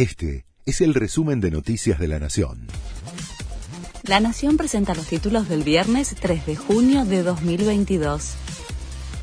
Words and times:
Este 0.00 0.46
es 0.64 0.80
el 0.80 0.94
resumen 0.94 1.42
de 1.42 1.50
Noticias 1.50 1.98
de 1.98 2.08
la 2.08 2.18
Nación. 2.18 2.68
La 4.04 4.18
Nación 4.18 4.56
presenta 4.56 4.94
los 4.94 5.06
títulos 5.06 5.46
del 5.46 5.62
viernes 5.62 6.16
3 6.18 6.46
de 6.46 6.56
junio 6.56 7.04
de 7.04 7.22
2022. 7.22 8.32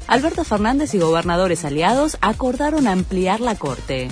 Alberto 0.05 0.43
Fernández 0.43 0.93
y 0.93 0.99
gobernadores 0.99 1.65
aliados 1.65 2.19
acordaron 2.21 2.87
ampliar 2.87 3.39
la 3.39 3.55
Corte 3.55 4.09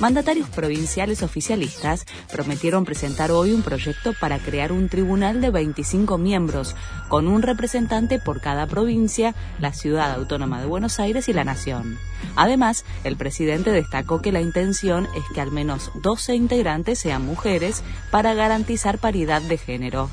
mandatarios 0.00 0.48
provinciales 0.48 1.22
oficialistas 1.22 2.06
prometieron 2.32 2.84
presentar 2.84 3.30
hoy 3.30 3.52
un 3.52 3.62
proyecto 3.62 4.14
para 4.18 4.38
crear 4.38 4.72
un 4.72 4.88
tribunal 4.88 5.40
de 5.40 5.50
25 5.50 6.18
miembros, 6.18 6.74
con 7.08 7.28
un 7.28 7.42
representante 7.42 8.18
por 8.18 8.40
cada 8.40 8.66
provincia, 8.66 9.34
la 9.58 9.72
ciudad 9.72 10.12
autónoma 10.12 10.60
de 10.60 10.66
Buenos 10.66 10.98
Aires 10.98 11.28
y 11.28 11.32
la 11.32 11.44
nación. 11.44 11.98
Además, 12.34 12.84
el 13.04 13.16
presidente 13.16 13.70
destacó 13.70 14.22
que 14.22 14.32
la 14.32 14.40
intención 14.40 15.06
es 15.16 15.24
que 15.34 15.40
al 15.40 15.52
menos 15.52 15.90
12 16.02 16.34
integrantes 16.34 16.98
sean 16.98 17.24
mujeres 17.24 17.82
para 18.10 18.34
garantizar 18.34 18.98
paridad 18.98 19.42
de 19.42 19.58
género. 19.58 20.08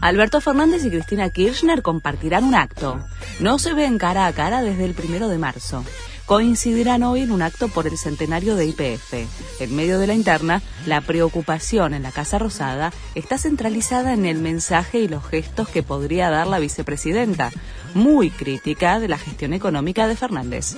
Alberto 0.00 0.40
Fernández 0.40 0.84
y 0.84 0.90
Cristina 0.90 1.30
Kirchner 1.30 1.82
compartirán 1.82 2.44
un 2.44 2.54
acto. 2.54 3.00
No 3.40 3.58
se 3.58 3.74
ven 3.74 3.98
cara 3.98 4.26
a 4.26 4.32
cara 4.32 4.62
desde 4.62 4.84
el 4.84 4.94
primero 4.94 5.28
de 5.28 5.38
marzo 5.38 5.84
coincidirán 6.26 7.02
hoy 7.02 7.22
en 7.22 7.32
un 7.32 7.42
acto 7.42 7.68
por 7.68 7.86
el 7.86 7.98
centenario 7.98 8.56
de 8.56 8.66
IPF. 8.66 9.14
En 9.60 9.76
medio 9.76 9.98
de 9.98 10.06
la 10.06 10.14
interna, 10.14 10.62
la 10.86 11.00
preocupación 11.00 11.94
en 11.94 12.02
la 12.02 12.12
Casa 12.12 12.38
Rosada 12.38 12.92
está 13.14 13.38
centralizada 13.38 14.14
en 14.14 14.26
el 14.26 14.38
mensaje 14.38 15.00
y 15.00 15.08
los 15.08 15.24
gestos 15.26 15.68
que 15.68 15.82
podría 15.82 16.30
dar 16.30 16.46
la 16.46 16.58
vicepresidenta, 16.58 17.50
muy 17.94 18.30
crítica 18.30 19.00
de 19.00 19.08
la 19.08 19.18
gestión 19.18 19.52
económica 19.52 20.06
de 20.06 20.16
Fernández. 20.16 20.76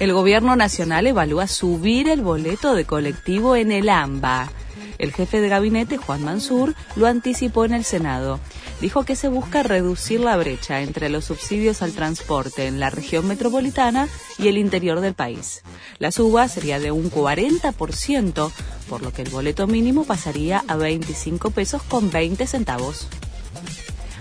El 0.00 0.12
gobierno 0.12 0.56
nacional 0.56 1.06
evalúa 1.06 1.46
subir 1.46 2.08
el 2.08 2.20
boleto 2.20 2.74
de 2.74 2.84
colectivo 2.84 3.54
en 3.54 3.70
el 3.70 3.88
AMBA. 3.88 4.50
El 4.98 5.12
jefe 5.12 5.40
de 5.40 5.48
gabinete, 5.48 5.96
Juan 5.96 6.22
Mansur, 6.22 6.74
lo 6.96 7.06
anticipó 7.06 7.64
en 7.64 7.74
el 7.74 7.84
Senado 7.84 8.40
dijo 8.80 9.04
que 9.04 9.16
se 9.16 9.28
busca 9.28 9.62
reducir 9.62 10.20
la 10.20 10.36
brecha 10.36 10.82
entre 10.82 11.08
los 11.08 11.24
subsidios 11.26 11.82
al 11.82 11.92
transporte 11.92 12.66
en 12.66 12.80
la 12.80 12.90
región 12.90 13.26
metropolitana 13.26 14.08
y 14.38 14.48
el 14.48 14.58
interior 14.58 15.00
del 15.00 15.14
país. 15.14 15.62
La 15.98 16.10
suba 16.10 16.48
sería 16.48 16.78
de 16.78 16.90
un 16.90 17.10
40%, 17.10 18.50
por 18.88 19.02
lo 19.02 19.12
que 19.12 19.22
el 19.22 19.30
boleto 19.30 19.66
mínimo 19.66 20.04
pasaría 20.04 20.64
a 20.68 20.76
25 20.76 21.50
pesos 21.50 21.82
con 21.82 22.10
20 22.10 22.46
centavos. 22.46 23.08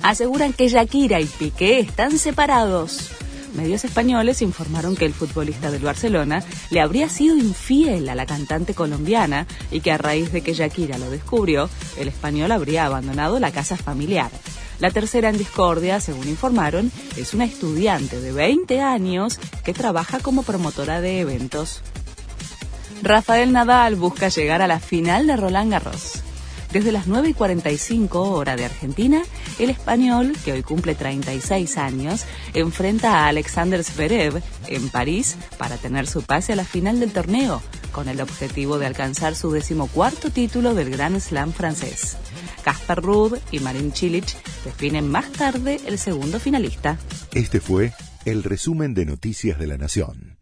Aseguran 0.01 0.53
que 0.53 0.67
Shakira 0.67 1.19
y 1.19 1.25
Piqué 1.25 1.79
están 1.79 2.17
separados. 2.17 3.09
Medios 3.53 3.85
españoles 3.85 4.41
informaron 4.41 4.95
que 4.95 5.05
el 5.05 5.13
futbolista 5.13 5.69
del 5.69 5.83
Barcelona 5.83 6.43
le 6.71 6.81
habría 6.81 7.07
sido 7.07 7.37
infiel 7.37 8.09
a 8.09 8.15
la 8.15 8.25
cantante 8.25 8.73
colombiana 8.73 9.45
y 9.71 9.81
que 9.81 9.91
a 9.91 9.97
raíz 9.97 10.31
de 10.31 10.41
que 10.41 10.53
Shakira 10.53 10.97
lo 10.97 11.09
descubrió, 11.11 11.69
el 11.97 12.07
español 12.07 12.51
habría 12.51 12.85
abandonado 12.85 13.39
la 13.39 13.51
casa 13.51 13.77
familiar. 13.77 14.31
La 14.79 14.89
tercera 14.89 15.29
en 15.29 15.37
discordia, 15.37 15.99
según 15.99 16.27
informaron, 16.27 16.91
es 17.15 17.33
una 17.35 17.45
estudiante 17.45 18.19
de 18.19 18.31
20 18.31 18.81
años 18.81 19.39
que 19.63 19.73
trabaja 19.73 20.19
como 20.19 20.43
promotora 20.43 20.99
de 20.99 21.19
eventos. 21.19 21.81
Rafael 23.03 23.51
Nadal 23.51 23.95
busca 23.95 24.29
llegar 24.29 24.61
a 24.61 24.67
la 24.67 24.79
final 24.79 25.27
de 25.27 25.37
Roland 25.37 25.71
Garros. 25.71 26.22
Desde 26.73 26.91
las 26.91 27.05
9 27.05 27.29
y 27.29 27.33
45 27.35 28.31
hora 28.31 28.55
de 28.55 28.65
Argentina, 28.65 29.21
el 29.59 29.69
español, 29.69 30.33
que 30.43 30.53
hoy 30.53 30.63
cumple 30.63 30.95
36 30.95 31.77
años, 31.77 32.25
enfrenta 32.55 33.19
a 33.19 33.27
Alexander 33.27 33.83
Zverev 33.83 34.41
en 34.67 34.89
París 34.89 35.37
para 35.59 35.77
tener 35.77 36.07
su 36.07 36.23
pase 36.23 36.53
a 36.53 36.55
la 36.55 36.65
final 36.65 36.99
del 36.99 37.13
torneo, 37.13 37.61
con 37.91 38.09
el 38.09 38.19
objetivo 38.21 38.79
de 38.79 38.87
alcanzar 38.87 39.35
su 39.35 39.51
decimocuarto 39.51 40.31
título 40.31 40.73
del 40.73 40.89
Grand 40.89 41.19
Slam 41.19 41.53
francés. 41.53 42.17
Kasper 42.63 43.03
Ruud 43.03 43.37
y 43.51 43.59
Marin 43.59 43.93
Cilic 43.93 44.35
definen 44.65 45.07
más 45.07 45.31
tarde 45.31 45.79
el 45.85 45.99
segundo 45.99 46.39
finalista. 46.39 46.97
Este 47.35 47.59
fue 47.59 47.93
el 48.25 48.43
resumen 48.43 48.95
de 48.95 49.05
Noticias 49.05 49.59
de 49.59 49.67
la 49.67 49.77
Nación. 49.77 50.32